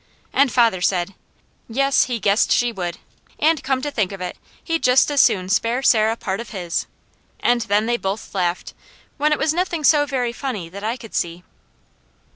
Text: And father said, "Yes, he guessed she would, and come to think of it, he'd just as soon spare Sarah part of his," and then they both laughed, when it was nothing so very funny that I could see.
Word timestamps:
And 0.33 0.51
father 0.51 0.81
said, 0.81 1.13
"Yes, 1.69 2.05
he 2.05 2.19
guessed 2.19 2.51
she 2.51 2.71
would, 2.71 2.97
and 3.37 3.61
come 3.63 3.83
to 3.83 3.91
think 3.91 4.11
of 4.11 4.19
it, 4.19 4.35
he'd 4.63 4.81
just 4.81 5.11
as 5.11 5.21
soon 5.21 5.47
spare 5.47 5.83
Sarah 5.83 6.15
part 6.17 6.39
of 6.39 6.49
his," 6.49 6.87
and 7.39 7.61
then 7.61 7.85
they 7.85 7.97
both 7.97 8.33
laughed, 8.33 8.73
when 9.17 9.31
it 9.31 9.37
was 9.37 9.53
nothing 9.53 9.83
so 9.83 10.07
very 10.07 10.33
funny 10.33 10.69
that 10.69 10.83
I 10.83 10.97
could 10.97 11.13
see. 11.13 11.43